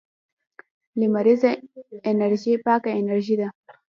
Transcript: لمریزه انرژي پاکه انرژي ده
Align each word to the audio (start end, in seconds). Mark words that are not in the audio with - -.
لمریزه 0.99 1.51
انرژي 2.11 2.53
پاکه 2.65 2.91
انرژي 2.99 3.35
ده 3.41 3.47